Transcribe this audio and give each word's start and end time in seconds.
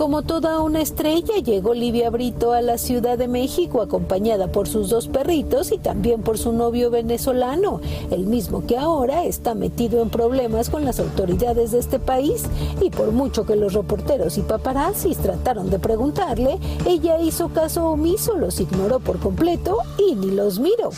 Como 0.00 0.22
toda 0.22 0.62
una 0.62 0.80
estrella, 0.80 1.34
llegó 1.44 1.74
Livia 1.74 2.08
Brito 2.08 2.54
a 2.54 2.62
la 2.62 2.78
Ciudad 2.78 3.18
de 3.18 3.28
México 3.28 3.82
acompañada 3.82 4.50
por 4.50 4.66
sus 4.66 4.88
dos 4.88 5.08
perritos 5.08 5.72
y 5.72 5.76
también 5.76 6.22
por 6.22 6.38
su 6.38 6.54
novio 6.54 6.90
venezolano, 6.90 7.82
el 8.10 8.24
mismo 8.24 8.64
que 8.66 8.78
ahora 8.78 9.24
está 9.24 9.54
metido 9.54 10.00
en 10.00 10.08
problemas 10.08 10.70
con 10.70 10.86
las 10.86 11.00
autoridades 11.00 11.72
de 11.72 11.80
este 11.80 11.98
país. 11.98 12.44
Y 12.80 12.88
por 12.88 13.12
mucho 13.12 13.44
que 13.44 13.56
los 13.56 13.74
reporteros 13.74 14.38
y 14.38 14.40
paparazzis 14.40 15.18
trataron 15.18 15.68
de 15.68 15.78
preguntarle, 15.78 16.58
ella 16.86 17.20
hizo 17.20 17.50
caso 17.50 17.84
omiso, 17.90 18.38
los 18.38 18.58
ignoró 18.58 19.00
por 19.00 19.18
completo 19.18 19.76
y 19.98 20.14
ni 20.14 20.30
los 20.30 20.60
miró. 20.60 20.92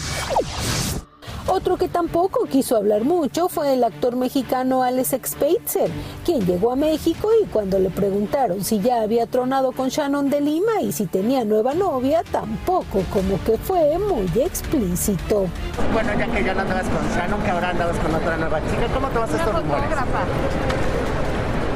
Otro 1.46 1.76
que 1.76 1.88
tampoco 1.88 2.46
quiso 2.46 2.76
hablar 2.76 3.04
mucho 3.04 3.48
fue 3.48 3.74
el 3.74 3.82
actor 3.82 4.14
mexicano 4.16 4.82
Alex 4.82 5.16
Spitzer, 5.24 5.90
quien 6.24 6.46
llegó 6.46 6.72
a 6.72 6.76
México 6.76 7.28
y 7.42 7.46
cuando 7.46 7.78
le 7.78 7.90
preguntaron 7.90 8.62
si 8.64 8.80
ya 8.80 9.02
había 9.02 9.26
tronado 9.26 9.72
con 9.72 9.88
Shannon 9.88 10.30
de 10.30 10.40
Lima 10.40 10.80
y 10.80 10.92
si 10.92 11.06
tenía 11.06 11.44
nueva 11.44 11.74
novia, 11.74 12.22
tampoco 12.30 13.02
como 13.12 13.42
que 13.44 13.58
fue 13.58 13.98
muy 13.98 14.30
explícito. 14.40 15.46
Bueno, 15.92 16.12
ya 16.16 16.26
que 16.26 16.44
ya 16.44 16.54
no 16.54 16.60
andabas 16.60 16.88
con 16.88 17.08
Shannon, 17.10 17.42
que 17.42 17.50
ahora 17.50 17.70
andabas 17.70 17.98
con 17.98 18.14
otra 18.14 18.36
nueva 18.36 18.60
chica, 18.60 18.86
¿cómo 18.94 19.08
te 19.08 19.18
vas 19.18 19.34
a 19.34 19.36
estos 19.36 19.54
rumores? 19.54 19.84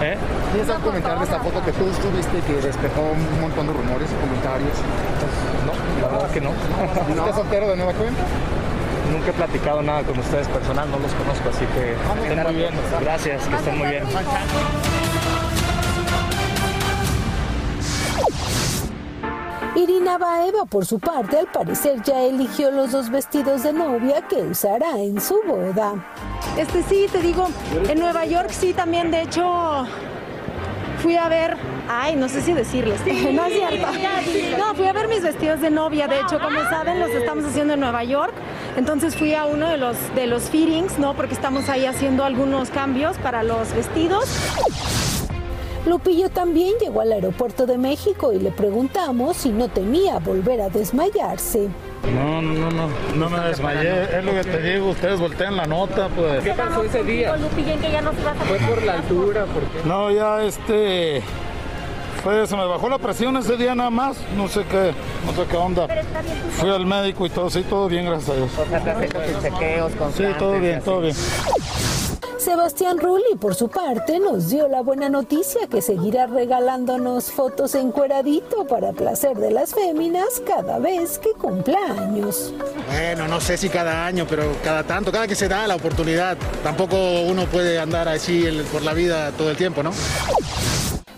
¿Eh? 0.03 0.16
¿Tienes 0.53 0.71
algo 0.71 0.84
comentar 0.84 1.19
de 1.19 1.25
esta 1.25 1.41
foto 1.41 1.65
que 1.65 1.72
tú 1.72 1.88
estuviste 1.88 2.41
que 2.47 2.53
despejó 2.60 3.00
un 3.00 3.41
montón 3.41 3.66
de 3.66 3.72
rumores 3.72 4.09
y 4.10 4.15
comentarios? 4.15 4.76
No, 5.66 6.03
la 6.03 6.09
verdad 6.12 6.31
que 6.31 6.41
no. 6.41 6.50
¿Estás 7.09 7.34
soltero 7.34 7.69
de 7.69 7.76
nueva 7.76 7.93
cuenta? 7.94 8.22
Nunca 9.12 9.31
he 9.31 9.33
platicado 9.33 9.83
nada 9.83 10.03
con 10.03 10.19
ustedes 10.19 10.49
personal, 10.49 10.91
no 10.91 10.99
los 10.99 11.12
conozco, 11.12 11.49
así 11.49 11.65
que 11.67 11.93
estén 12.22 12.43
muy 12.43 12.55
bien. 12.55 12.75
Gracias, 13.00 13.47
que 13.47 13.56
estén 13.56 13.78
muy 13.78 13.89
bien. 13.89 14.05
Irina 19.77 20.17
Baeva, 20.17 20.65
por 20.65 20.87
su 20.87 20.99
parte, 20.99 21.39
al 21.39 21.47
parecer 21.49 22.03
ya 22.03 22.22
eligió 22.22 22.71
los 22.71 22.93
dos 22.93 23.11
vestidos 23.11 23.62
de 23.62 23.75
novia 23.75 24.22
que 24.22 24.37
usará 24.37 24.99
en 24.99 25.21
su 25.21 25.38
boda. 25.47 25.94
Este 26.56 26.83
sí, 26.83 27.06
te 27.12 27.21
digo, 27.21 27.49
en 27.87 27.99
Nueva 27.99 28.25
York 28.25 28.49
sí 28.50 28.73
también, 28.73 29.11
de 29.11 29.23
hecho, 29.23 29.87
fui 31.03 31.17
a 31.17 31.28
ver, 31.28 31.59
ay, 31.91 32.17
no 32.17 32.28
sé 32.28 32.41
si 32.41 32.55
decirles, 32.55 33.00
no 33.33 33.44
es 33.44 33.53
cierto. 33.53 33.87
No, 34.59 34.75
fui 34.75 34.87
a 34.87 34.93
ver 34.94 35.09
mis 35.09 35.23
vestidos 35.23 35.61
de 35.61 35.71
novia, 35.71 36.09
de 36.09 36.21
hecho, 36.21 36.41
como 36.41 36.59
saben, 36.71 36.99
los 36.99 37.11
estamos 37.11 37.44
haciendo 37.44 37.75
en 37.75 37.81
Nueva 37.81 38.03
York. 38.03 38.33
Entonces 38.76 39.16
fui 39.16 39.34
a 39.34 39.47
uno 39.47 39.69
de 39.69 39.78
los 39.78 39.97
de 40.14 40.26
los 40.26 40.44
fittings, 40.50 40.98
¿no? 40.98 41.14
Porque 41.14 41.34
estamos 41.34 41.69
ahí 41.69 41.87
haciendo 41.87 42.25
algunos 42.25 42.70
cambios 42.70 43.16
para 43.19 43.42
los 43.42 43.72
vestidos. 43.75 44.25
Lupillo 45.87 46.28
también 46.28 46.75
llegó 46.81 47.00
al 47.00 47.12
aeropuerto 47.12 47.64
de 47.64 47.78
México 47.78 48.32
y 48.32 48.41
le 48.41 48.50
preguntamos 48.50 49.37
si 49.37 49.50
no 49.50 49.69
temía 49.69 50.19
volver 50.19 50.60
a 50.60 50.69
desmayarse. 50.69 51.69
No, 52.12 52.42
no, 52.42 52.53
no, 52.54 52.70
no, 52.70 52.88
no 53.14 53.31
me 53.31 53.41
desmayé, 53.48 54.19
es 54.19 54.25
lo 54.25 54.32
que 54.32 54.42
te 54.42 54.62
digo, 54.62 54.91
ustedes 54.91 55.19
voltean 55.20 55.56
la 55.56 55.66
nota, 55.66 56.08
pues. 56.08 56.43
¿Qué 56.43 56.53
pasó 56.53 56.82
ese 56.82 57.04
día? 57.04 57.37
Lupillo, 57.37 57.81
que 57.81 57.91
ya 57.91 58.00
no 58.00 58.12
se 58.12 58.28
a 58.28 58.34
Fue 58.34 58.58
por 58.58 58.82
la 58.82 58.94
altura, 58.94 59.44
¿por 59.47 59.62
qué? 59.62 59.88
No, 59.88 60.10
ya 60.10 60.43
este, 60.43 61.22
fue, 62.26 62.44
se 62.44 62.56
me 62.56 62.66
bajó 62.66 62.88
la 62.88 62.98
presión 62.98 63.37
ese 63.37 63.56
día 63.56 63.76
nada 63.76 63.88
más, 63.88 64.16
no 64.37 64.48
sé 64.48 64.64
qué, 64.64 64.92
no 65.25 65.32
sé 65.32 65.48
qué 65.48 65.56
onda. 65.56 65.87
Fui 66.59 66.69
al 66.69 66.84
médico 66.84 67.25
y 67.25 67.31
todo, 67.31 67.48
sí, 67.48 67.62
todo 67.62 67.87
bien, 67.87 68.04
gracias 68.04 68.31
a 68.31 68.34
Dios. 68.34 68.50
O 68.59 68.66
sea, 68.69 68.82
te 68.82 68.91
has 68.91 69.03
hecho 69.03 69.19
tus 69.20 69.42
chequeos 69.42 69.92
Sí, 69.92 69.98
constantes 69.98 70.38
todo 70.38 70.56
y 70.56 70.60
bien, 70.60 70.82
todo 70.82 71.00
bien. 71.03 71.14
Sebastián 72.37 72.98
Rulli, 72.98 73.37
por 73.41 73.54
su 73.54 73.69
parte, 73.69 74.19
nos 74.19 74.50
dio 74.50 74.66
la 74.66 74.81
buena 74.81 75.09
noticia 75.09 75.69
que 75.69 75.81
seguirá 75.81 76.26
regalándonos 76.26 77.31
fotos 77.31 77.76
encueradito 77.76 78.66
para 78.66 78.93
placer 78.93 79.37
de 79.37 79.53
las 79.53 79.72
féminas 79.72 80.43
cada 80.44 80.81
vez 80.81 81.20
que 81.20 81.31
cumpla 81.31 81.78
años. 81.97 82.53
Bueno, 82.91 83.28
no 83.28 83.41
sé 83.41 83.56
si 83.56 83.69
cada 83.69 84.04
año, 84.04 84.26
pero 84.28 84.53
cada 84.64 84.82
tanto, 84.82 85.12
cada 85.12 85.28
que 85.28 85.37
se 85.37 85.47
da 85.47 85.64
la 85.69 85.76
oportunidad. 85.76 86.37
Tampoco 86.64 86.97
uno 87.22 87.44
puede 87.44 87.78
andar 87.78 88.08
así 88.08 88.48
por 88.72 88.82
la 88.82 88.94
vida 88.94 89.31
todo 89.31 89.48
el 89.48 89.56
tiempo, 89.56 89.84
¿no? 89.84 89.93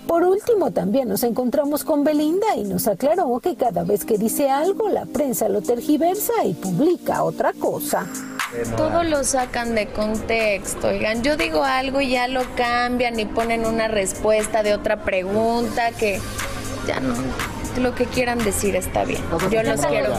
Por 0.08 0.24
último, 0.24 0.70
también 0.70 1.06
nos 1.06 1.22
encontramos 1.22 1.84
con 1.84 2.02
Belinda 2.02 2.56
y 2.56 2.64
nos 2.64 2.88
aclaró 2.88 3.38
que 3.40 3.56
cada 3.56 3.84
vez 3.84 4.06
que 4.06 4.16
dice 4.16 4.48
algo, 4.48 4.88
la 4.88 5.04
prensa 5.04 5.50
lo 5.50 5.60
tergiversa 5.60 6.32
y 6.46 6.54
publica 6.54 7.22
otra 7.22 7.52
cosa. 7.52 8.06
Todo 8.78 9.02
lo 9.02 9.22
sacan 9.22 9.74
de 9.74 9.88
contexto, 9.88 10.88
oigan, 10.88 11.22
yo 11.22 11.36
digo 11.36 11.62
algo 11.62 12.00
y 12.00 12.12
ya 12.12 12.26
lo 12.26 12.40
cambian 12.56 13.20
y 13.20 13.26
ponen 13.26 13.66
una 13.66 13.86
respuesta 13.86 14.62
de 14.62 14.72
otra 14.72 15.04
pregunta 15.04 15.90
que 15.92 16.18
ya 16.86 17.00
no, 17.00 17.14
lo 17.78 17.94
que 17.94 18.06
quieran 18.06 18.38
decir 18.38 18.76
está 18.76 19.04
bien. 19.04 19.20
Yo 19.50 19.62
los 19.62 19.84
quiero 19.84 20.14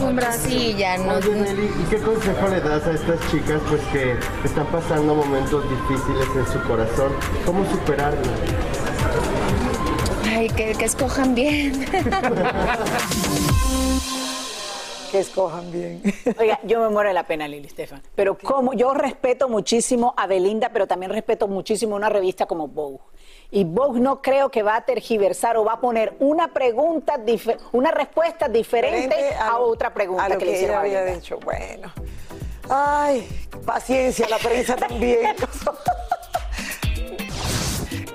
Sí, 0.46 0.76
ya 0.78 0.98
no. 0.98 1.14
Oye, 1.14 1.34
Nelly, 1.34 1.64
¿y 1.66 1.90
qué 1.90 1.96
consejo 1.98 2.46
le 2.46 2.60
das 2.60 2.86
a 2.86 2.92
estas 2.92 3.18
chicas 3.28 3.60
pues 3.68 3.82
que 3.92 4.14
están 4.44 4.66
pasando 4.66 5.16
momentos 5.16 5.64
difíciles 5.68 6.28
en 6.36 6.46
su 6.46 6.68
corazón? 6.68 7.10
¿Cómo 7.44 7.68
superarlo? 7.68 8.30
Ay, 10.40 10.48
que, 10.48 10.72
que 10.72 10.84
escojan 10.86 11.34
bien. 11.34 11.84
Que 15.10 15.18
escojan 15.18 15.72
bien. 15.72 16.00
Oiga, 16.38 16.60
yo 16.62 16.78
me 16.80 16.88
muero 16.88 17.08
de 17.08 17.14
la 17.14 17.24
pena, 17.24 17.48
Lili 17.48 17.68
Stefan. 17.68 18.00
Pero 18.14 18.38
como 18.38 18.74
yo 18.74 18.94
respeto 18.94 19.48
muchísimo 19.48 20.14
a 20.16 20.28
Belinda, 20.28 20.70
pero 20.72 20.86
también 20.86 21.10
respeto 21.10 21.48
muchísimo 21.48 21.96
una 21.96 22.08
revista 22.08 22.46
como 22.46 22.68
Vogue. 22.68 23.00
Y 23.50 23.64
Vogue 23.64 23.98
no 23.98 24.22
creo 24.22 24.50
que 24.50 24.62
va 24.62 24.76
a 24.76 24.80
tergiversar 24.82 25.56
o 25.56 25.64
va 25.64 25.72
a 25.72 25.80
poner 25.80 26.14
una 26.20 26.52
pregunta, 26.52 27.16
dife- 27.18 27.58
una 27.72 27.90
respuesta 27.90 28.48
diferente 28.48 29.34
a, 29.34 29.50
lo- 29.58 29.64
otra 29.66 29.92
pregunta 29.92 30.24
a 30.26 30.28
lo 30.28 30.38
que, 30.38 30.44
que 30.44 30.50
le 30.52 30.52
hicieron 30.52 30.76
ella 30.76 30.78
a 30.78 30.80
había 30.82 31.00
Belinda. 31.00 31.20
dicho. 31.20 31.38
Bueno. 31.44 31.92
Ay, 32.68 33.28
paciencia, 33.66 34.28
la 34.28 34.38
prensa 34.38 34.76
también. 34.76 35.34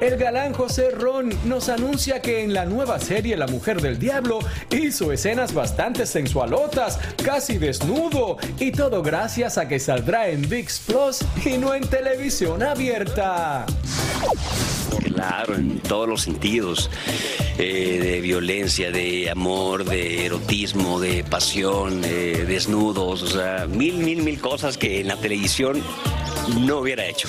el 0.01 0.17
galán 0.17 0.53
José 0.53 0.91
Ron 0.91 1.29
nos 1.45 1.69
anuncia 1.69 2.21
que 2.21 2.43
en 2.43 2.53
la 2.53 2.65
nueva 2.65 2.99
serie 2.99 3.37
La 3.37 3.47
Mujer 3.47 3.81
del 3.81 3.97
Diablo 3.99 4.39
hizo 4.71 5.11
escenas 5.11 5.53
bastante 5.53 6.05
sensualotas, 6.05 6.99
casi 7.23 7.57
desnudo, 7.57 8.37
y 8.59 8.71
todo 8.71 9.01
gracias 9.01 9.57
a 9.57 9.67
que 9.67 9.79
saldrá 9.79 10.29
en 10.29 10.47
VIX 10.47 10.79
Plus 10.79 11.19
y 11.45 11.57
no 11.57 11.73
en 11.73 11.87
televisión 11.87 12.63
abierta. 12.63 13.65
Claro, 15.03 15.55
en 15.55 15.79
todos 15.79 16.07
los 16.07 16.21
sentidos, 16.21 16.89
eh, 17.57 17.99
de 18.01 18.21
violencia, 18.21 18.91
de 18.91 19.29
amor, 19.29 19.85
de 19.85 20.25
erotismo, 20.25 20.99
de 20.99 21.23
pasión, 21.23 22.01
de 22.01 22.45
desnudos, 22.45 23.23
o 23.23 23.27
sea, 23.27 23.65
mil, 23.67 23.97
mil, 23.97 24.23
mil 24.23 24.39
cosas 24.39 24.77
que 24.77 24.99
en 24.99 25.07
la 25.07 25.15
televisión 25.15 25.81
no 26.59 26.79
hubiera 26.79 27.05
hecho. 27.05 27.27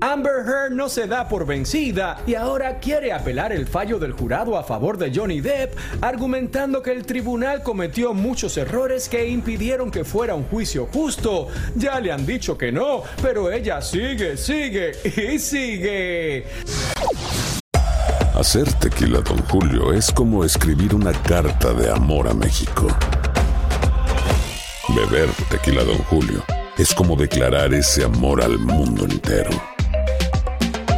Amber 0.00 0.44
Heard 0.46 0.72
no 0.72 0.88
se 0.88 1.06
da 1.06 1.28
por 1.28 1.46
vencida 1.46 2.22
y 2.26 2.34
ahora 2.34 2.78
quiere 2.78 3.12
apelar 3.12 3.52
el 3.52 3.66
fallo 3.66 3.98
del 3.98 4.12
jurado 4.12 4.56
a 4.58 4.64
favor 4.64 4.98
de 4.98 5.12
Johnny 5.14 5.40
Depp, 5.40 5.74
argumentando 6.02 6.82
que 6.82 6.92
el 6.92 7.06
tribunal 7.06 7.62
cometió 7.62 8.12
muchos 8.12 8.56
errores 8.56 9.08
que 9.08 9.28
impidieron 9.28 9.90
que 9.90 10.04
fuera 10.04 10.34
un 10.34 10.44
juicio 10.44 10.86
justo. 10.92 11.48
Ya 11.74 11.98
le 12.00 12.12
han 12.12 12.26
dicho 12.26 12.58
que 12.58 12.70
no, 12.70 13.02
pero 13.22 13.50
ella 13.50 13.80
sigue, 13.80 14.36
sigue 14.36 14.92
y 15.04 15.38
sigue. 15.38 16.46
Hacer 18.34 18.70
tequila, 18.74 19.20
don 19.20 19.38
Julio, 19.48 19.94
es 19.94 20.12
como 20.12 20.44
escribir 20.44 20.94
una 20.94 21.12
carta 21.12 21.72
de 21.72 21.90
amor 21.90 22.28
a 22.28 22.34
México. 22.34 22.86
Beber 24.88 25.30
tequila, 25.50 25.84
don 25.84 25.98
Julio, 25.98 26.44
es 26.76 26.94
como 26.94 27.16
declarar 27.16 27.72
ese 27.72 28.04
amor 28.04 28.42
al 28.42 28.58
mundo 28.58 29.04
entero. 29.04 29.75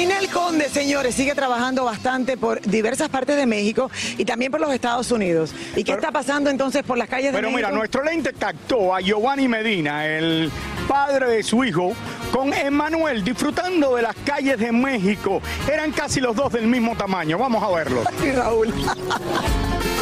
Ninel 0.00 0.30
Conde, 0.30 0.70
señores, 0.70 1.14
sigue 1.14 1.34
trabajando 1.34 1.84
bastante 1.84 2.38
por 2.38 2.62
diversas 2.62 3.10
partes 3.10 3.36
de 3.36 3.44
México 3.44 3.90
y 4.16 4.24
también 4.24 4.50
por 4.50 4.58
los 4.58 4.72
Estados 4.72 5.10
Unidos. 5.10 5.52
¿Y 5.76 5.84
qué 5.84 5.92
está 5.92 6.10
pasando 6.10 6.48
entonces 6.48 6.82
por 6.84 6.96
las 6.96 7.06
calles 7.06 7.32
de 7.32 7.38
Pero 7.38 7.48
México? 7.50 7.68
mira, 7.68 7.70
nuestro 7.70 8.02
lente 8.02 8.32
captó 8.32 8.94
a 8.94 9.02
Giovanni 9.02 9.46
Medina, 9.46 10.06
el 10.06 10.50
padre 10.88 11.28
de 11.28 11.42
su 11.42 11.62
hijo, 11.64 11.92
con 12.32 12.54
Emanuel 12.54 13.22
disfrutando 13.22 13.96
de 13.96 14.00
las 14.00 14.16
calles 14.24 14.58
de 14.58 14.72
México. 14.72 15.42
Eran 15.70 15.92
casi 15.92 16.20
los 16.20 16.34
dos 16.34 16.50
del 16.50 16.66
mismo 16.66 16.96
tamaño. 16.96 17.36
Vamos 17.36 17.62
a 17.62 17.68
verlos. 17.68 18.06
Raúl. 18.34 18.72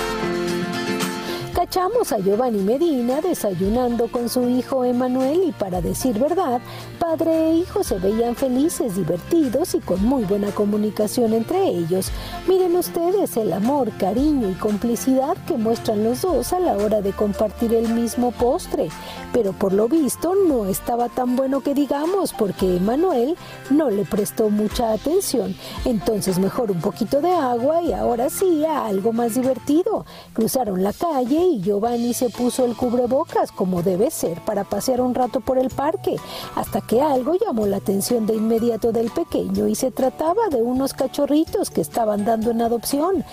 Cachamos 1.69 2.13
a 2.13 2.19
Giovanni 2.19 2.63
Medina 2.63 3.21
desayunando 3.21 4.11
con 4.11 4.31
su 4.31 4.49
hijo 4.49 4.87
Emanuel 4.87 5.43
y 5.49 5.53
para 5.53 5.83
decir 5.83 6.19
verdad, 6.19 6.63
padre 6.99 7.51
e 7.51 7.55
hijo 7.57 7.85
se 7.85 7.99
veían 7.99 8.35
felices, 8.37 8.97
divertidos 8.97 9.75
y 9.75 9.81
con 9.81 10.03
muy 10.03 10.25
buena 10.25 10.51
comunicación 10.51 11.35
entre 11.35 11.69
ellos. 11.69 12.11
Miren 12.47 12.75
ustedes 12.75 13.37
el 13.37 13.53
amor, 13.53 13.91
cariño 13.99 14.49
y 14.49 14.55
complicidad 14.55 15.37
que 15.47 15.59
muestran 15.59 16.05
los 16.05 16.23
dos 16.23 16.55
a 16.55 16.59
la 16.59 16.73
hora 16.73 17.03
de 17.03 17.13
compartir 17.13 17.75
el 17.75 17.91
mismo 17.91 18.31
postre. 18.33 18.89
Pero 19.35 19.53
por 19.53 19.75
lo 19.75 19.89
visto 19.89 20.35
no 20.49 20.65
estaba 20.65 21.11
tan 21.11 21.37
bueno 21.37 21.61
que 21.61 21.75
digamos 21.75 22.33
porque 22.33 22.79
Emanuel 22.79 23.37
no 23.69 23.91
le 23.91 24.07
prestó 24.07 24.49
mucha 24.49 24.93
atención. 24.93 25.55
Entonces 25.85 26.39
mejor 26.39 26.71
un 26.71 26.81
poquito 26.81 27.21
de 27.21 27.31
agua 27.31 27.83
y 27.83 27.93
ahora 27.93 28.31
sí 28.31 28.65
a 28.65 28.87
algo 28.87 29.13
más 29.13 29.35
divertido. 29.35 30.07
Cruzaron 30.33 30.83
la 30.83 30.95
calle 30.95 31.37
y 31.45 31.58
Giovanni 31.59 32.15
se 32.15 32.31
puso 32.31 32.65
el 32.65 32.77
cubrebocas 32.77 33.53
como 33.53 33.83
debe 33.83 34.11
ser 34.11 34.41
para 34.43 34.65
pasear 34.65 35.01
un 35.01 35.15
rato 35.15 35.41
por 35.41 35.59
el 35.59 35.71
parque, 35.71 36.17
hasta 36.55 36.81
que 36.81 37.01
algo 37.01 37.35
llamó 37.35 37.67
la 37.67 37.79
atención 37.79 38.27
de 38.27 38.37
inmediato 38.37 38.93
del 38.93 39.11
pequeño 39.11 39.67
y 39.67 39.75
se 39.75 39.91
trataba 39.91 40.49
de 40.51 40.63
unos 40.63 40.95
cachorritos 40.95 41.71
que 41.71 41.81
estaban 41.81 42.25
dando 42.25 42.51
en 42.51 42.63
adopción. 42.63 43.25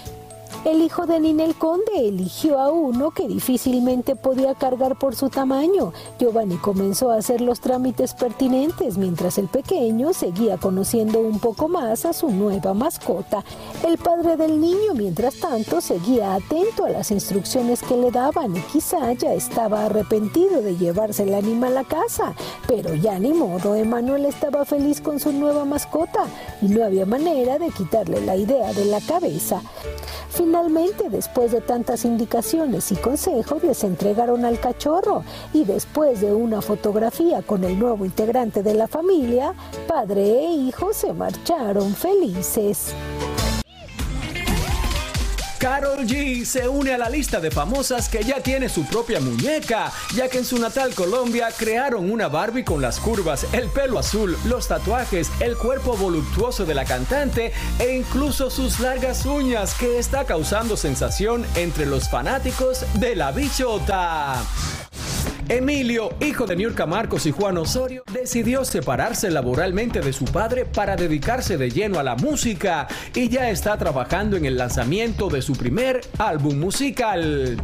El 0.64 0.82
hijo 0.82 1.06
de 1.06 1.20
Ninel 1.20 1.56
Conde 1.56 2.08
eligió 2.08 2.60
a 2.60 2.72
uno 2.72 3.12
que 3.12 3.28
difícilmente 3.28 4.16
podía 4.16 4.56
cargar 4.56 4.98
por 4.98 5.16
su 5.16 5.30
tamaño. 5.30 5.94
Giovanni 6.20 6.58
comenzó 6.58 7.12
a 7.12 7.18
hacer 7.18 7.42
los 7.42 7.60
trámites 7.60 8.14
pertinentes 8.14 8.98
mientras 8.98 9.38
el 9.38 9.48
pequeño 9.48 10.14
seguía 10.14 10.58
conociendo 10.58 11.20
un 11.20 11.40
poco 11.40 11.68
más 11.68 12.06
a 12.06 12.14
su 12.14 12.32
nueva 12.32 12.74
mascota. 12.74 13.44
El 13.86 13.98
padre 13.98 14.38
del 14.38 14.60
niño, 14.60 14.94
mientras 14.96 15.40
tanto, 15.40 15.82
seguía 15.82 16.34
atento 16.34 16.86
a 16.86 16.90
las 16.90 17.12
instrucciones 17.12 17.84
que 17.84 17.98
le 17.98 18.10
daban 18.10 18.56
y 18.56 18.62
quizá 18.62 19.14
ya 19.14 19.34
estaba 19.34 19.86
arrepentido 19.86 20.62
de 20.62 20.78
llevarse 20.78 21.24
el 21.24 21.36
animal 21.36 21.78
a 21.78 21.84
casa. 21.84 22.34
Pero 22.68 22.96
ya 22.96 23.20
ni 23.20 23.34
modo, 23.34 23.76
Emanuel 23.76 24.26
estaba 24.26 24.66
feliz 24.66 25.02
con 25.02 25.20
su 25.20 25.32
nueva 25.32 25.66
mascota 25.66 26.26
y 26.62 26.68
no 26.68 26.84
había 26.84 27.06
manera 27.06 27.60
de 27.60 27.70
quitarle 27.70 28.22
la 28.22 28.36
idea 28.36 28.74
de 28.74 28.86
la 28.86 29.02
cabeza. 29.02 29.62
Finalmente, 30.46 31.10
después 31.10 31.52
de 31.52 31.60
tantas 31.60 32.06
indicaciones 32.06 32.92
y 32.92 32.96
consejos, 32.98 33.64
les 33.64 33.84
entregaron 33.84 34.46
al 34.46 34.60
cachorro 34.60 35.24
y 35.54 35.64
después 35.64 36.22
de 36.22 36.36
una 36.36 36.62
fotografía 36.62 37.42
con 37.42 37.64
el 37.64 37.80
nuevo 37.80 38.06
integrante 38.06 38.62
de 38.62 38.76
la 38.76 38.88
familia, 38.88 39.56
padre 39.88 40.46
e 40.46 40.52
hijo 40.52 40.94
se 40.94 41.14
marcharon 41.14 41.96
felices. 41.96 42.94
Carol 45.66 46.06
G 46.06 46.46
se 46.46 46.70
une 46.70 46.94
a 46.94 46.98
la 47.00 47.10
lista 47.10 47.40
de 47.40 47.50
famosas 47.50 48.08
que 48.08 48.24
ya 48.24 48.40
tiene 48.40 48.70
su 48.70 48.86
propia 48.86 49.20
muñeca, 49.20 49.92
ya 50.14 50.30
que 50.30 50.38
en 50.38 50.46
su 50.46 50.60
natal 50.60 50.94
Colombia 50.94 51.48
crearon 51.58 52.12
una 52.12 52.28
Barbie 52.28 52.64
con 52.64 52.84
las 52.84 53.00
curvas, 53.00 53.48
el 53.52 53.68
pelo 53.70 53.98
azul, 53.98 54.38
los 54.46 54.68
tatuajes, 54.68 55.32
el 55.40 55.58
cuerpo 55.58 55.98
voluptuoso 55.98 56.66
de 56.66 56.76
la 56.76 56.86
cantante 56.86 57.52
e 57.80 57.96
incluso 57.96 58.52
sus 58.52 58.80
largas 58.80 59.26
uñas 59.26 59.74
que 59.74 59.98
está 59.98 60.26
causando 60.26 60.78
sensación 60.78 61.44
entre 61.56 61.88
los 61.88 62.12
fanáticos 62.12 62.86
de 63.00 63.16
la 63.16 63.32
bichota. 63.32 64.36
Emilio, 65.48 66.12
hijo 66.22 66.48
de 66.48 66.56
Niurka 66.56 66.88
Marcos 66.88 67.26
y 67.28 67.32
Juan 67.32 67.58
Osorio, 67.58 68.04
decidió 68.26 68.66
separarse 68.66 69.30
laboralmente 69.30 70.00
de 70.00 70.12
su 70.12 70.26
padre 70.26 70.66
para 70.66 70.96
dedicarse 70.96 71.58
de 71.58 71.70
lleno 71.70 72.00
a 72.00 72.04
la 72.04 72.16
música 72.16 72.88
y 73.14 73.30
ya 73.30 73.52
está 73.52 73.78
trabajando 73.78 74.36
en 74.36 74.46
el 74.46 74.58
lanzamiento 74.58 75.30
de 75.30 75.44
su 75.44 75.54
primer 75.54 76.02
álbum 76.18 76.58
musical. 76.58 77.56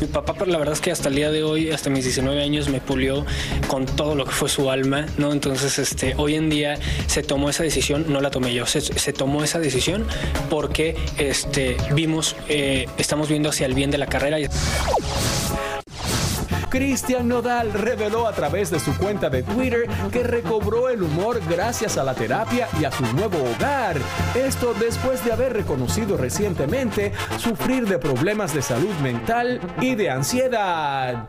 Mi 0.00 0.08
papá, 0.08 0.34
pero 0.36 0.50
la 0.50 0.58
verdad 0.58 0.74
es 0.74 0.80
que 0.80 0.90
hasta 0.90 1.08
el 1.08 1.14
día 1.14 1.30
de 1.30 1.44
hoy, 1.44 1.70
hasta 1.70 1.88
mis 1.88 2.02
19 2.02 2.42
años, 2.42 2.68
me 2.68 2.80
pulió 2.80 3.24
con 3.68 3.86
todo 3.86 4.16
lo 4.16 4.24
que 4.24 4.32
fue 4.32 4.48
su 4.48 4.72
alma, 4.72 5.06
¿no? 5.18 5.30
Entonces, 5.30 5.78
este, 5.78 6.14
hoy 6.16 6.34
en 6.34 6.50
día 6.50 6.76
se 7.06 7.22
tomó 7.22 7.48
esa 7.48 7.62
decisión, 7.62 8.06
no 8.08 8.20
la 8.20 8.32
tomé 8.32 8.52
yo, 8.52 8.66
se, 8.66 8.80
se 8.80 9.12
tomó 9.12 9.44
esa 9.44 9.60
decisión 9.60 10.04
porque 10.50 10.96
este, 11.16 11.76
vimos, 11.94 12.34
eh, 12.48 12.88
estamos 12.98 13.28
viendo 13.28 13.50
hacia 13.50 13.66
el 13.66 13.74
bien 13.74 13.92
de 13.92 13.98
la 13.98 14.06
carrera. 14.06 14.38
Cristian 16.68 17.28
Nodal 17.28 17.72
reveló 17.72 18.26
a 18.26 18.32
través 18.32 18.70
de 18.70 18.78
su 18.78 18.96
cuenta 18.96 19.30
de 19.30 19.42
Twitter 19.42 19.88
que 20.12 20.22
recobró 20.22 20.88
el 20.88 21.02
humor 21.02 21.40
gracias 21.48 21.96
a 21.96 22.04
la 22.04 22.14
terapia 22.14 22.68
y 22.80 22.84
a 22.84 22.90
su 22.90 23.04
nuevo 23.14 23.38
hogar. 23.38 23.96
Esto 24.34 24.74
después 24.74 25.24
de 25.24 25.32
haber 25.32 25.54
reconocido 25.54 26.16
recientemente 26.16 27.12
sufrir 27.38 27.86
de 27.86 27.98
problemas 27.98 28.54
de 28.54 28.62
salud 28.62 28.94
mental 29.02 29.60
y 29.80 29.94
de 29.94 30.10
ansiedad. 30.10 31.28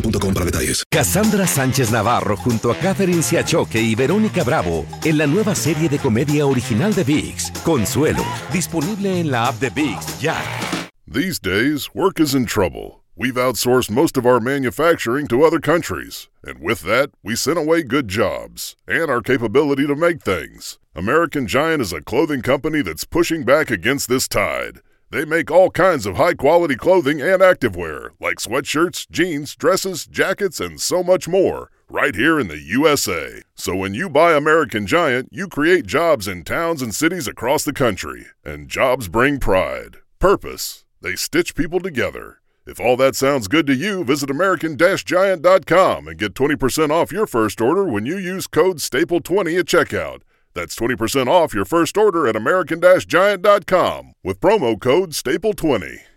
boostmobile.com 0.00 0.34
para 0.34 0.44
detalles. 0.44 0.84
Cassandra 0.90 1.46
Sánchez 1.46 1.90
Navarro 1.90 2.36
junto 2.36 2.70
a 2.70 2.76
Catherine 2.76 3.22
Siachoque 3.22 3.80
y 3.80 3.94
Verónica 3.94 4.44
Bravo 4.44 4.86
en 5.04 5.18
la 5.18 5.26
nueva 5.26 5.54
serie 5.54 5.88
de 5.88 5.98
comedia 5.98 6.46
original 6.46 6.94
de 6.94 7.04
VIX, 7.04 7.50
Consuelo, 7.64 8.24
disponible 8.52 9.20
en 9.20 9.30
la 9.30 9.48
app 9.48 9.60
de 9.60 9.70
VIX 9.70 10.20
ya. 10.20 10.36
These 11.06 11.40
days, 11.40 11.90
work 11.94 12.20
is 12.20 12.34
in 12.34 12.46
trouble. 12.46 13.00
We've 13.16 13.34
outsourced 13.34 13.90
most 13.90 14.16
of 14.16 14.24
our 14.24 14.40
manufacturing 14.40 15.26
to 15.28 15.42
other 15.42 15.60
countries. 15.60 16.28
And 16.44 16.60
with 16.60 16.82
that, 16.82 17.10
we 17.22 17.36
sent 17.36 17.58
away 17.58 17.82
good 17.82 18.08
jobs 18.08 18.76
and 18.86 19.10
our 19.10 19.20
capability 19.20 19.86
to 19.86 19.94
make 19.94 20.22
things. 20.22 20.78
American 20.94 21.46
Giant 21.46 21.82
is 21.82 21.92
a 21.92 22.00
clothing 22.00 22.42
company 22.42 22.80
that's 22.80 23.04
pushing 23.04 23.44
back 23.44 23.70
against 23.70 24.08
this 24.08 24.26
tide. 24.26 24.80
They 25.10 25.24
make 25.24 25.50
all 25.50 25.70
kinds 25.70 26.06
of 26.06 26.16
high 26.16 26.34
quality 26.34 26.76
clothing 26.76 27.20
and 27.20 27.42
activewear, 27.42 28.10
like 28.20 28.36
sweatshirts, 28.36 29.10
jeans, 29.10 29.56
dresses, 29.56 30.06
jackets, 30.06 30.60
and 30.60 30.80
so 30.80 31.02
much 31.02 31.26
more, 31.26 31.68
right 31.88 32.14
here 32.14 32.38
in 32.38 32.46
the 32.46 32.60
USA. 32.60 33.42
So 33.56 33.74
when 33.74 33.92
you 33.92 34.08
buy 34.08 34.34
American 34.34 34.86
Giant, 34.86 35.28
you 35.32 35.48
create 35.48 35.84
jobs 35.86 36.28
in 36.28 36.44
towns 36.44 36.80
and 36.80 36.94
cities 36.94 37.26
across 37.26 37.64
the 37.64 37.72
country. 37.72 38.26
And 38.44 38.68
jobs 38.68 39.08
bring 39.08 39.40
pride, 39.40 39.96
purpose. 40.20 40.84
They 41.00 41.16
stitch 41.16 41.56
people 41.56 41.80
together. 41.80 42.40
If 42.64 42.78
all 42.78 42.96
that 42.98 43.16
sounds 43.16 43.48
good 43.48 43.66
to 43.66 43.74
you, 43.74 44.04
visit 44.04 44.30
American 44.30 44.76
Giant.com 44.76 46.06
and 46.06 46.18
get 46.18 46.34
20% 46.34 46.90
off 46.90 47.10
your 47.10 47.26
first 47.26 47.60
order 47.60 47.84
when 47.84 48.06
you 48.06 48.16
use 48.16 48.46
code 48.46 48.76
STAPLE20 48.76 49.58
at 49.58 49.66
checkout. 49.66 50.20
That's 50.54 50.76
20% 50.76 51.28
off 51.28 51.54
your 51.54 51.64
first 51.64 51.96
order 51.96 52.26
at 52.26 52.36
American 52.36 52.80
Giant.com 53.06 54.12
with 54.22 54.40
promo 54.40 54.80
code 54.80 55.10
STAPLE20. 55.10 56.09